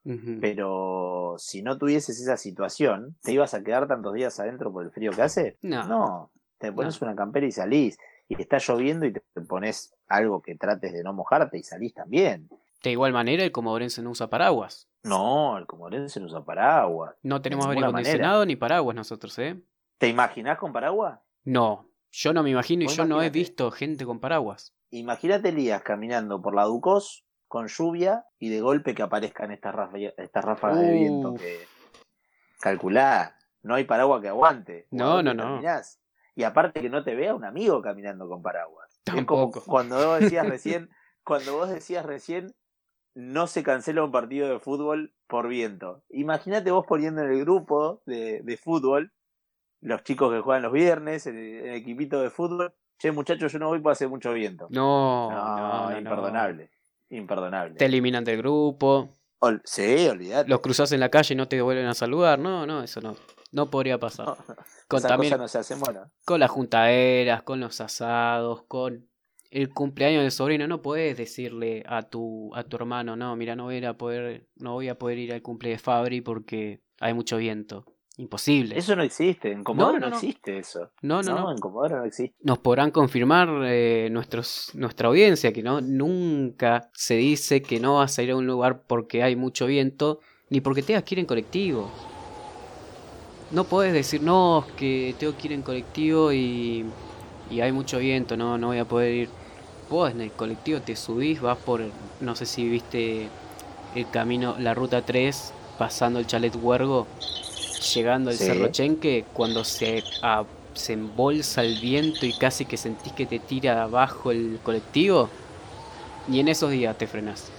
Pero 0.40 1.36
si 1.38 1.62
no 1.62 1.78
tuvieses 1.78 2.20
esa 2.20 2.36
situación, 2.36 3.16
¿te 3.22 3.32
ibas 3.32 3.54
a 3.54 3.62
quedar 3.62 3.86
tantos 3.86 4.14
días 4.14 4.38
adentro 4.40 4.72
por 4.72 4.84
el 4.84 4.90
frío 4.90 5.12
que 5.12 5.22
hace? 5.22 5.58
No. 5.62 5.86
No, 5.86 6.30
te 6.58 6.72
pones 6.72 7.00
una 7.02 7.14
campera 7.14 7.46
y 7.46 7.52
salís. 7.52 7.98
Y 8.28 8.40
está 8.40 8.56
lloviendo 8.58 9.04
y 9.04 9.12
te 9.12 9.20
pones 9.46 9.94
algo 10.08 10.40
que 10.40 10.56
trates 10.56 10.92
de 10.92 11.02
no 11.02 11.12
mojarte 11.12 11.58
y 11.58 11.62
salís 11.62 11.92
también. 11.92 12.48
De 12.84 12.90
igual 12.90 13.14
manera, 13.14 13.42
el 13.42 13.50
comodorense 13.50 14.02
no 14.02 14.10
usa 14.10 14.28
paraguas. 14.28 14.90
No, 15.04 15.56
el 15.56 15.66
comorense 15.66 16.20
no 16.20 16.26
usa 16.26 16.44
paraguas. 16.44 17.16
No 17.22 17.40
tenemos 17.40 17.66
aire 17.66 17.82
acondicionado 17.82 18.44
ni 18.44 18.56
paraguas 18.56 18.94
nosotros, 18.94 19.38
¿eh? 19.38 19.58
¿Te 19.96 20.08
imaginas 20.08 20.58
con 20.58 20.74
paraguas? 20.74 21.18
No, 21.44 21.88
yo 22.12 22.34
no 22.34 22.42
me 22.42 22.50
imagino 22.50 22.84
y 22.84 22.88
yo 22.88 23.06
no 23.06 23.22
he 23.22 23.30
visto 23.30 23.70
gente 23.70 24.04
con 24.04 24.20
paraguas. 24.20 24.76
Imagínate 24.90 25.48
Elías 25.48 25.80
caminando 25.80 26.42
por 26.42 26.54
la 26.54 26.64
Ducos 26.64 27.24
con 27.48 27.68
lluvia 27.68 28.26
y 28.38 28.50
de 28.50 28.60
golpe 28.60 28.94
que 28.94 29.02
aparezcan 29.02 29.50
estas, 29.50 29.74
estas 30.18 30.44
ráfagas 30.44 30.80
de 30.80 30.92
viento 30.92 31.34
que 31.36 31.60
calculá, 32.60 33.38
no 33.62 33.76
hay 33.76 33.84
paraguas 33.84 34.20
que 34.20 34.28
aguante. 34.28 34.88
No, 34.90 35.22
no, 35.22 35.32
no. 35.32 35.58
Y 36.34 36.42
aparte 36.42 36.82
que 36.82 36.90
no 36.90 37.02
te 37.02 37.14
vea 37.14 37.34
un 37.34 37.46
amigo 37.46 37.80
caminando 37.80 38.28
con 38.28 38.42
paraguas. 38.42 39.00
Tampoco. 39.04 39.62
cuando 39.64 40.06
vos 40.06 40.20
decías 40.20 40.46
recién, 40.50 40.90
cuando 41.24 41.56
vos 41.56 41.70
decías 41.70 42.04
recién 42.04 42.54
no 43.14 43.46
se 43.46 43.62
cancela 43.62 44.04
un 44.04 44.10
partido 44.10 44.48
de 44.48 44.58
fútbol 44.58 45.14
por 45.26 45.48
viento. 45.48 46.02
Imagínate 46.10 46.70
vos 46.70 46.84
poniendo 46.86 47.22
en 47.22 47.30
el 47.30 47.40
grupo 47.40 48.02
de, 48.06 48.40
de 48.42 48.56
fútbol 48.56 49.12
los 49.80 50.02
chicos 50.02 50.32
que 50.32 50.40
juegan 50.40 50.62
los 50.62 50.72
viernes, 50.72 51.26
el, 51.26 51.36
el, 51.36 51.74
equipito 51.74 52.20
de 52.20 52.30
fútbol. 52.30 52.74
Che, 52.98 53.12
muchachos, 53.12 53.52
yo 53.52 53.58
no 53.58 53.68
voy 53.68 53.80
porque 53.80 53.92
hace 53.92 54.08
mucho 54.08 54.32
viento. 54.32 54.66
No, 54.70 55.30
no, 55.30 55.98
imperdonable. 55.98 56.70
Imperdonable. 57.10 57.76
Te 57.76 57.84
eliminan 57.84 58.24
del 58.24 58.38
grupo. 58.38 59.10
sí, 59.64 60.08
olvidate. 60.08 60.48
Los 60.48 60.60
cruzas 60.60 60.90
en 60.92 61.00
la 61.00 61.10
calle 61.10 61.34
y 61.34 61.36
no 61.36 61.48
te 61.48 61.60
vuelven 61.60 61.86
a 61.86 61.94
saludar. 61.94 62.38
No, 62.38 62.66
no, 62.66 62.82
eso 62.82 63.00
no. 63.00 63.14
No 63.52 63.70
podría 63.70 63.98
pasar. 63.98 64.36
con, 64.88 65.02
también, 65.02 65.38
no 65.38 65.46
se 65.46 65.58
hacen, 65.58 65.78
bueno. 65.78 66.10
con 66.24 66.40
las 66.40 66.50
juntaderas, 66.50 67.42
con 67.42 67.60
los 67.60 67.80
asados, 67.80 68.62
con 68.66 69.08
el 69.54 69.70
cumpleaños 69.70 70.22
del 70.22 70.32
sobrino, 70.32 70.66
no 70.66 70.82
puedes 70.82 71.16
decirle 71.16 71.84
a 71.86 72.02
tu, 72.02 72.52
a 72.56 72.64
tu 72.64 72.74
hermano, 72.76 73.14
no, 73.14 73.36
mira, 73.36 73.54
no 73.54 73.64
voy 73.64 73.82
a 73.84 73.96
poder, 73.96 74.48
no 74.56 74.72
voy 74.72 74.88
a 74.88 74.98
poder 74.98 75.18
ir 75.18 75.32
al 75.32 75.42
cumple 75.42 75.70
de 75.70 75.78
Fabri 75.78 76.20
porque 76.20 76.80
hay 76.98 77.14
mucho 77.14 77.36
viento. 77.36 77.86
Imposible. 78.16 78.76
Eso 78.76 78.94
no 78.94 79.02
existe, 79.02 79.50
en 79.50 79.64
Comodoro 79.64 79.98
no, 79.98 80.08
existe 80.08 80.58
eso. 80.58 80.90
No, 81.02 81.22
no, 81.22 81.36
no, 81.36 81.52
en 81.52 81.58
Comodoro 81.58 81.98
no 81.98 82.04
existe. 82.04 82.36
Nos 82.42 82.58
podrán 82.58 82.90
confirmar 82.90 83.48
eh, 83.64 84.08
nuestros, 84.10 84.70
nuestra 84.74 85.08
audiencia 85.08 85.52
que 85.52 85.62
no 85.62 85.80
nunca 85.80 86.90
se 86.92 87.14
dice 87.14 87.62
que 87.62 87.78
no 87.78 87.96
vas 87.96 88.18
a 88.18 88.22
ir 88.22 88.32
a 88.32 88.36
un 88.36 88.46
lugar 88.46 88.82
porque 88.86 89.22
hay 89.22 89.36
mucho 89.36 89.66
viento, 89.66 90.18
ni 90.50 90.60
porque 90.60 90.82
tengas 90.82 91.04
que 91.04 91.14
ir 91.14 91.18
en 91.20 91.26
colectivo. 91.26 91.90
No 93.52 93.64
puedes 93.64 93.92
decir, 93.92 94.20
no, 94.20 94.64
que 94.76 95.14
tengo 95.18 95.36
que 95.36 95.48
ir 95.48 95.52
en 95.52 95.62
colectivo 95.62 96.32
y, 96.32 96.84
y 97.50 97.60
hay 97.60 97.72
mucho 97.72 97.98
viento, 97.98 98.36
no, 98.36 98.58
no 98.58 98.68
voy 98.68 98.78
a 98.78 98.84
poder 98.84 99.14
ir. 99.14 99.43
Vos 99.90 100.10
en 100.10 100.20
el 100.20 100.32
colectivo 100.32 100.80
te 100.80 100.96
subís, 100.96 101.40
vas 101.40 101.58
por, 101.58 101.82
no 102.20 102.34
sé 102.34 102.46
si 102.46 102.68
viste 102.68 103.28
el 103.94 104.08
camino, 104.10 104.56
la 104.58 104.74
ruta 104.74 105.02
3, 105.02 105.52
pasando 105.78 106.18
el 106.18 106.26
chalet 106.26 106.54
Huergo 106.56 107.06
llegando 107.94 108.30
al 108.30 108.36
Cerro 108.36 108.68
Chenque, 108.68 109.24
cuando 109.32 109.62
se, 109.62 110.02
se 110.72 110.92
embolsa 110.94 111.62
el 111.62 111.78
viento 111.80 112.24
y 112.26 112.32
casi 112.32 112.64
que 112.64 112.76
sentís 112.76 113.12
que 113.12 113.26
te 113.26 113.38
tira 113.38 113.82
abajo 113.82 114.30
el 114.30 114.58
colectivo, 114.62 115.28
y 116.28 116.40
en 116.40 116.48
esos 116.48 116.70
días 116.70 116.96
te 116.96 117.06
frenas. 117.06 117.50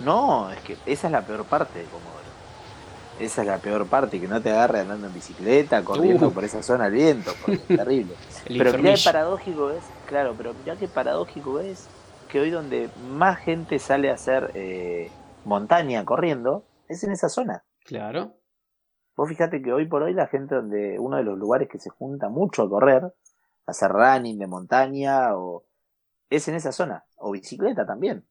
No, 0.00 0.50
es 0.50 0.58
que 0.60 0.76
esa 0.86 1.08
es 1.08 1.12
la 1.12 1.22
peor 1.22 1.44
parte 1.44 1.80
de 1.80 1.84
Comodoro. 1.84 2.25
Esa 3.18 3.42
es 3.42 3.46
la 3.46 3.58
peor 3.58 3.86
parte, 3.86 4.20
que 4.20 4.28
no 4.28 4.42
te 4.42 4.50
agarre 4.50 4.80
andando 4.80 5.06
en 5.06 5.14
bicicleta, 5.14 5.82
corriendo 5.82 6.28
uh. 6.28 6.32
por 6.32 6.44
esa 6.44 6.62
zona 6.62 6.84
al 6.84 6.92
viento, 6.92 7.32
es 7.46 7.62
terrible. 7.66 8.14
pero 8.46 8.76
mirá 8.78 8.94
qué 8.94 9.00
paradójico 9.04 9.70
es, 9.70 9.82
claro, 10.06 10.34
pero 10.36 10.52
mirá 10.54 10.76
qué 10.76 10.86
paradójico 10.86 11.60
es 11.60 11.88
que 12.28 12.40
hoy 12.40 12.50
donde 12.50 12.90
más 13.10 13.38
gente 13.38 13.78
sale 13.78 14.10
a 14.10 14.14
hacer 14.14 14.50
eh, 14.54 15.10
montaña 15.44 16.04
corriendo, 16.04 16.64
es 16.88 17.02
en 17.04 17.12
esa 17.12 17.28
zona. 17.28 17.64
Claro. 17.84 18.34
Vos 19.16 19.28
fíjate 19.28 19.62
que 19.62 19.72
hoy 19.72 19.86
por 19.86 20.02
hoy 20.02 20.12
la 20.12 20.26
gente 20.26 20.54
donde 20.54 20.98
uno 20.98 21.16
de 21.16 21.24
los 21.24 21.38
lugares 21.38 21.68
que 21.68 21.78
se 21.78 21.88
junta 21.88 22.28
mucho 22.28 22.62
a 22.62 22.68
correr, 22.68 23.04
a 23.04 23.12
hacer 23.66 23.90
running 23.90 24.38
de 24.38 24.46
montaña, 24.46 25.36
o 25.36 25.64
es 26.28 26.46
en 26.48 26.56
esa 26.56 26.72
zona, 26.72 27.04
o 27.16 27.32
bicicleta 27.32 27.86
también. 27.86 28.26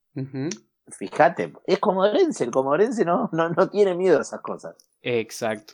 Fíjate, 0.87 1.53
es 1.65 1.79
comodorense, 1.79 2.43
el 2.43 2.51
comodorense 2.51 3.05
no, 3.05 3.29
no, 3.31 3.49
no 3.49 3.69
tiene 3.69 3.95
miedo 3.95 4.19
a 4.19 4.21
esas 4.21 4.41
cosas. 4.41 4.75
Exacto. 5.01 5.73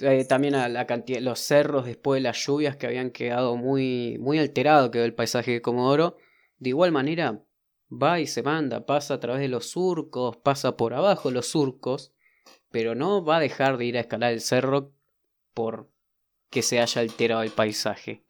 Eh, 0.00 0.24
también 0.24 0.54
a 0.54 0.68
la 0.68 0.86
cantidad, 0.86 1.20
los 1.20 1.40
cerros 1.40 1.86
después 1.86 2.18
de 2.18 2.22
las 2.22 2.38
lluvias 2.44 2.76
que 2.76 2.86
habían 2.86 3.10
quedado 3.10 3.56
muy, 3.56 4.18
muy 4.18 4.38
alterado 4.38 4.90
quedó 4.90 5.04
el 5.04 5.14
paisaje 5.14 5.52
de 5.52 5.62
Comodoro. 5.62 6.16
De 6.58 6.70
igual 6.70 6.92
manera, 6.92 7.42
va 7.90 8.20
y 8.20 8.26
se 8.26 8.42
manda, 8.42 8.86
pasa 8.86 9.14
a 9.14 9.20
través 9.20 9.40
de 9.40 9.48
los 9.48 9.70
surcos, 9.70 10.36
pasa 10.36 10.76
por 10.76 10.94
abajo 10.94 11.30
los 11.30 11.46
surcos 11.46 12.12
pero 12.72 12.94
no 12.94 13.24
va 13.24 13.36
a 13.36 13.40
dejar 13.40 13.76
de 13.76 13.84
ir 13.84 13.96
a 13.96 14.00
escalar 14.00 14.32
el 14.32 14.40
cerro 14.40 14.92
por 15.54 15.88
que 16.50 16.62
se 16.62 16.80
haya 16.80 17.00
alterado 17.00 17.42
el 17.42 17.50
paisaje. 17.50 18.24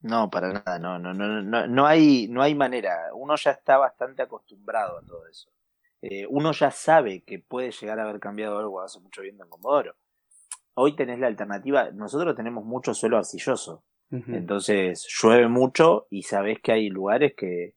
No, 0.00 0.30
para 0.30 0.52
nada, 0.52 0.78
no, 0.78 0.98
no, 0.98 1.12
no, 1.12 1.42
no, 1.42 1.66
no 1.66 1.86
hay, 1.86 2.28
no 2.28 2.42
hay 2.42 2.54
manera. 2.54 3.10
Uno 3.14 3.34
ya 3.36 3.50
está 3.50 3.78
bastante 3.78 4.22
acostumbrado 4.22 4.98
a 4.98 5.02
todo 5.02 5.26
eso. 5.26 5.50
Eh, 6.00 6.26
uno 6.28 6.52
ya 6.52 6.70
sabe 6.70 7.22
que 7.24 7.40
puede 7.40 7.72
llegar 7.72 7.98
a 7.98 8.04
haber 8.04 8.20
cambiado 8.20 8.58
algo 8.58 8.80
hace 8.80 9.00
mucho 9.00 9.22
viento 9.22 9.42
en 9.42 9.50
Comodoro. 9.50 9.96
Hoy 10.74 10.94
tenés 10.94 11.18
la 11.18 11.26
alternativa, 11.26 11.90
nosotros 11.90 12.36
tenemos 12.36 12.64
mucho 12.64 12.94
suelo 12.94 13.18
arcilloso, 13.18 13.82
entonces 14.10 15.06
llueve 15.20 15.48
mucho 15.48 16.06
y 16.08 16.22
sabés 16.22 16.60
que 16.62 16.70
hay 16.70 16.88
lugares 16.88 17.34
que, 17.36 17.74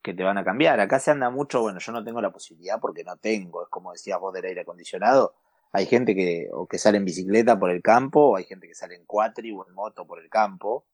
que 0.00 0.14
te 0.14 0.22
van 0.22 0.38
a 0.38 0.44
cambiar. 0.44 0.78
Acá 0.78 1.00
se 1.00 1.10
anda 1.10 1.28
mucho, 1.28 1.60
bueno, 1.60 1.80
yo 1.80 1.90
no 1.90 2.04
tengo 2.04 2.20
la 2.20 2.30
posibilidad 2.30 2.78
porque 2.80 3.02
no 3.02 3.16
tengo, 3.16 3.64
es 3.64 3.68
como 3.68 3.90
decías 3.90 4.20
vos 4.20 4.32
del 4.32 4.44
aire 4.44 4.60
acondicionado. 4.60 5.34
Hay 5.72 5.86
gente 5.86 6.14
que, 6.14 6.48
o 6.52 6.68
que 6.68 6.78
sale 6.78 6.98
en 6.98 7.04
bicicleta 7.04 7.58
por 7.58 7.72
el 7.72 7.82
campo, 7.82 8.30
o 8.30 8.36
hay 8.36 8.44
gente 8.44 8.68
que 8.68 8.74
sale 8.74 8.94
en 8.94 9.04
cuatri 9.04 9.50
o 9.50 9.66
en 9.66 9.74
moto 9.74 10.06
por 10.06 10.22
el 10.22 10.30
campo, 10.30 10.86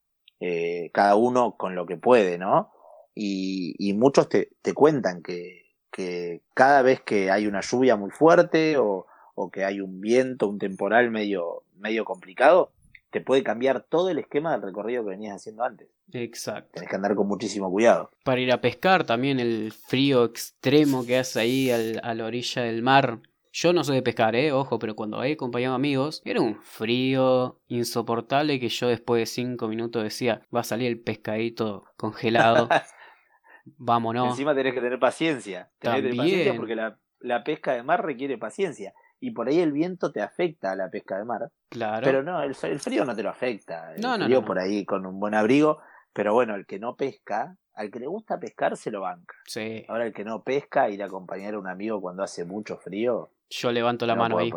eh, 0.45 0.91
cada 0.93 1.15
uno 1.15 1.57
con 1.57 1.77
lo 1.77 1.87
que 1.87 1.97
puede, 1.97 2.37
¿no? 2.37 2.73
Y, 3.15 3.93
muchos 3.95 4.29
te, 4.29 4.49
cuentan 4.75 5.23
que, 5.23 5.67
que, 5.93 6.41
cada 6.53 6.83
vez 6.83 7.01
que 7.01 7.31
hay 7.31 7.47
una 7.47 7.61
lluvia 7.61 7.95
muy 7.95 8.11
fuerte 8.11 8.77
o, 8.77 9.07
o 9.37 9.51
que 9.53 9.65
hay 9.65 9.81
un 9.81 10.01
viento, 10.01 10.49
un 10.49 10.59
temporal 10.59 11.13
medio, 11.13 11.63
medio 11.77 12.05
complicado, 12.05 12.73
te 13.11 13.21
puede 13.21 13.45
cambiar 13.45 13.83
todo 13.83 14.09
el 14.09 14.19
esquema 14.19 14.51
del 14.51 14.63
recorrido 14.63 15.05
que 15.05 15.11
venías 15.11 15.37
haciendo 15.37 15.63
antes. 15.63 15.89
Exacto. 16.13 16.71
Tienes 16.73 16.91
que 16.91 16.97
andar 16.97 17.15
con 17.15 17.29
muchísimo 17.29 17.71
cuidado. 17.71 18.11
Para 18.25 18.41
ir 18.41 18.51
a 18.51 18.61
pescar 18.61 19.05
también 19.05 19.39
el 19.39 19.71
frío 19.71 20.25
extremo 20.25 21.07
que 21.07 21.19
hace 21.19 21.39
ahí 21.39 21.71
a 21.71 22.15
la 22.15 22.25
orilla 22.27 22.63
del 22.63 22.83
mar. 22.83 23.21
Yo 23.53 23.73
no 23.73 23.85
soy 23.85 23.97
de 23.97 24.03
pescar, 24.03 24.35
eh, 24.35 24.51
ojo, 24.53 24.79
pero 24.79 24.97
cuando 24.97 25.23
he 25.23 25.33
acompañado 25.33 25.75
amigos, 25.75 26.23
era 26.25 26.41
un 26.41 26.57
frío 26.63 27.61
insoportable 27.69 28.59
que 28.59 28.69
yo 28.69 28.89
después 28.89 29.21
de 29.21 29.27
cinco 29.27 29.69
minutos 29.69 30.03
decía, 30.03 30.41
va 30.55 30.61
a 30.61 30.65
salir 30.65 30.89
el 30.89 31.01
pescadito 31.01 31.85
congelado. 31.97 32.69
Vámonos. 33.65 34.31
Encima 34.31 34.55
tenés 34.55 34.75
que 34.75 34.81
tener 34.81 34.99
paciencia. 34.99 35.71
Tenés 35.79 35.97
que 35.97 36.03
tener 36.03 36.17
paciencia 36.17 36.57
porque 36.57 36.75
la, 36.75 36.99
la 37.21 37.45
pesca 37.45 37.75
de 37.75 37.83
mar 37.83 38.05
requiere 38.05 38.39
paciencia 38.39 38.95
y 39.23 39.31
por 39.31 39.49
ahí 39.49 39.61
el 39.61 39.71
viento 39.71 40.11
te 40.11 40.21
afecta 40.21 40.73
a 40.73 40.77
la 40.77 40.91
pesca 40.91 41.17
de 41.17 41.25
mar. 41.25 41.53
Claro. 41.69 42.05
Pero 42.05 42.25
no, 42.25 42.43
el, 42.43 42.55
frío 42.55 43.05
no 43.05 43.15
te 43.15 43.23
lo 43.23 43.31
afecta. 43.31 43.95
El 43.95 44.01
no, 44.01 44.17
frío 44.17 44.41
no, 44.41 44.45
por 44.45 44.59
ahí 44.59 44.85
con 44.85 45.07
un 45.07 45.21
buen 45.21 45.35
abrigo. 45.35 45.79
Pero 46.13 46.35
bueno, 46.35 46.57
el 46.57 46.67
que 46.67 46.81
no 46.81 46.97
pesca, 46.97 47.57
al 47.75 47.93
que 47.93 48.01
le 48.01 48.09
gusta 48.09 48.41
pescar 48.41 48.77
se 48.77 48.91
lo 48.91 49.03
banca. 49.03 49.37
Sí. 49.47 49.85
Ahora 49.89 50.07
el 50.07 50.13
que 50.13 50.25
no 50.25 50.43
pesca, 50.43 50.91
ir 50.91 51.05
a 51.05 51.07
acompañar 51.07 51.55
a 51.55 51.61
un 51.61 51.69
amigo 51.69 52.01
cuando 52.01 52.25
hace 52.25 52.45
mucho 52.45 52.79
frío. 52.79 53.31
Yo 53.53 53.71
levanto 53.71 54.07
la 54.07 54.15
mano 54.15 54.39
ahí. 54.39 54.51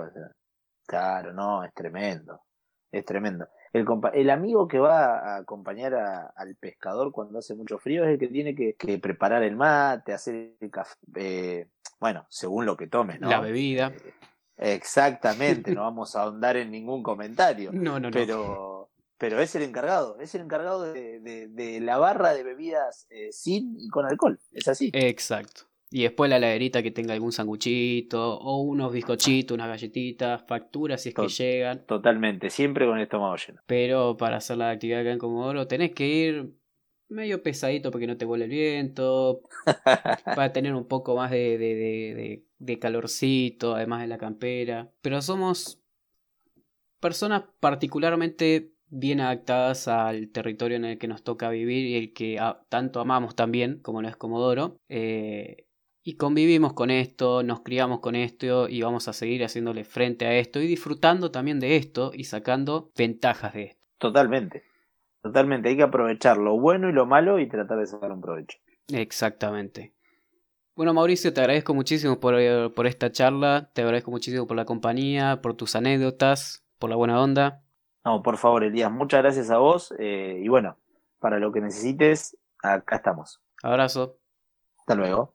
Claro, 0.88 1.34
no, 1.34 1.64
es 1.64 1.74
tremendo. 1.74 2.42
Es 2.92 3.04
tremendo. 3.04 3.48
El, 3.74 3.86
el 4.14 4.30
amigo 4.30 4.68
que 4.68 4.80
va 4.80 5.20
a 5.20 5.38
acompañar 5.38 5.94
al 5.94 6.56
pescador 6.56 7.12
cuando 7.12 7.40
hace 7.40 7.56
mucho 7.56 7.78
frío 7.78 8.06
es 8.06 8.12
el 8.12 8.20
que 8.20 8.30
tiene 8.30 8.56
que, 8.56 8.98
preparar 9.00 9.44
el 9.44 9.58
mate, 9.58 10.14
hacer 10.14 10.56
el 10.60 10.72
café. 10.72 10.96
Eh, 11.16 11.68
bueno, 12.00 12.26
según 12.30 12.66
lo 12.66 12.78
que 12.78 12.88
tome, 12.88 13.20
¿no? 13.20 13.30
La 13.30 13.42
bebida. 13.42 13.88
Eh, 13.88 14.14
Exactamente, 14.76 15.74
no 15.74 15.82
vamos 15.82 16.16
a 16.16 16.22
ahondar 16.22 16.56
en 16.56 16.72
ningún 16.72 17.04
comentario. 17.04 17.72
No, 17.74 18.00
no, 18.00 18.10
no. 18.10 18.12
Pero, 18.12 18.92
pero 19.18 19.42
es 19.42 19.54
el 19.56 19.64
encargado, 19.64 20.18
es 20.22 20.34
el 20.36 20.42
encargado 20.42 20.94
de, 20.94 21.80
la 21.82 21.98
barra 21.98 22.34
de 22.34 22.44
bebidas 22.44 23.08
eh, 23.10 23.34
sin 23.34 23.76
y 23.78 23.90
con 23.90 24.06
alcohol. 24.06 24.40
Es 24.52 24.70
así. 24.70 24.90
Exacto. 24.94 25.64
Y 25.92 26.04
después 26.04 26.30
la 26.30 26.38
heladerita 26.38 26.82
que 26.82 26.92
tenga 26.92 27.14
algún 27.14 27.32
sanguchito 27.32 28.38
o 28.38 28.62
unos 28.62 28.92
bizcochitos, 28.92 29.56
unas 29.56 29.68
galletitas, 29.68 30.44
facturas 30.48 31.02
si 31.02 31.10
es 31.10 31.16
que 31.16 31.28
llegan. 31.28 31.86
Totalmente, 31.86 32.50
siempre 32.50 32.86
con 32.86 32.98
el 32.98 33.04
estómago 33.04 33.36
lleno. 33.36 33.62
Pero 33.66 34.18
para 34.18 34.38
hacer 34.38 34.58
la 34.58 34.72
actividad 34.72 35.02
acá 35.02 35.12
en 35.12 35.20
Comodoro 35.20 35.68
tenés 35.68 35.92
que 35.92 36.08
ir 36.08 36.56
medio 37.08 37.44
pesadito 37.44 37.92
porque 37.92 38.08
no 38.08 38.18
te 38.18 38.26
vuele 38.26 38.46
el 38.46 38.52
viento, 38.52 39.42
para 40.26 40.52
tener 40.52 40.74
un 40.74 40.88
poco 40.88 41.16
más 41.16 41.32
de, 41.32 41.58
de, 41.58 42.44
de, 42.58 42.80
calorcito, 42.80 43.76
además 43.76 44.02
de 44.02 44.08
la 44.08 44.18
campera. 44.18 44.92
Pero 45.02 45.22
somos 45.22 45.82
personas 47.00 47.44
particularmente 47.60 48.72
bien 48.88 49.20
adaptadas 49.20 49.88
al 49.88 50.30
territorio 50.30 50.78
en 50.78 50.86
el 50.86 50.98
que 50.98 51.08
nos 51.08 51.24
toca 51.24 51.50
vivir 51.50 51.86
y 51.86 51.96
el 51.96 52.14
que 52.14 52.40
tanto 52.70 53.00
amamos 53.00 53.36
también, 53.36 53.80
como 53.80 54.02
no 54.02 54.08
es 54.08 54.16
Comodoro. 54.16 54.80
Eh, 54.90 55.65
y 56.08 56.18
convivimos 56.18 56.74
con 56.74 56.92
esto, 56.92 57.42
nos 57.42 57.62
criamos 57.62 58.00
con 58.00 58.16
esto 58.16 58.70
y 58.70 58.84
vamos 58.84 59.08
a 59.08 59.14
seguir 59.14 59.44
haciéndole 59.44 59.84
frente 59.84 60.28
a 60.28 60.36
esto 60.36 60.62
y 60.62 60.68
disfrutando 60.68 61.32
también 61.32 61.60
de 61.60 61.78
esto 61.78 62.12
y 62.14 62.26
sacando 62.26 62.92
ventajas 62.96 63.54
de 63.54 63.64
esto. 63.64 63.82
Totalmente. 63.98 64.64
Totalmente, 65.24 65.70
hay 65.70 65.78
que 65.78 65.82
aprovechar 65.82 66.38
lo 66.38 66.60
bueno 66.60 66.90
y 66.90 66.94
lo 66.94 67.08
malo 67.08 67.40
y 67.40 67.50
tratar 67.50 67.80
de 67.80 67.88
sacar 67.88 68.12
un 68.12 68.22
provecho. 68.22 68.60
Exactamente. 68.94 69.96
Bueno, 70.76 70.94
Mauricio, 70.94 71.34
te 71.34 71.42
agradezco 71.42 71.74
muchísimo 71.74 72.20
por, 72.20 72.36
eh, 72.38 72.70
por, 72.70 72.86
esta 72.86 73.12
charla, 73.12 73.72
te 73.74 73.82
agradezco 73.82 74.12
muchísimo 74.12 74.46
por 74.46 74.58
la 74.58 74.66
compañía, 74.66 75.42
por 75.42 75.56
tus 75.56 75.76
anécdotas, 75.76 76.64
por 76.78 76.92
la 76.92 76.98
buena 76.98 77.20
onda. 77.20 77.64
No, 78.04 78.22
por 78.22 78.38
favor, 78.38 78.64
Elías, 78.64 78.92
muchas 78.92 79.24
gracias 79.24 79.50
a 79.50 79.58
vos 79.58 79.92
eh, 79.98 80.40
y 80.40 80.48
bueno, 80.50 80.78
para 81.18 81.40
lo 81.40 81.52
que 81.52 81.62
necesites, 81.62 82.38
acá 82.62 82.98
estamos. 82.98 83.42
Abrazo. 83.64 84.20
Hasta 84.78 84.94
luego. 84.94 85.35